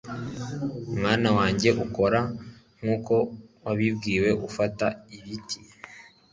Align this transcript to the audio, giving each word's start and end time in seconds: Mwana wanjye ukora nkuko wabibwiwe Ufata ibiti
Mwana 0.99 1.29
wanjye 1.37 1.69
ukora 1.85 2.19
nkuko 2.79 3.15
wabibwiwe 3.63 4.29
Ufata 4.47 4.87
ibiti 5.17 5.59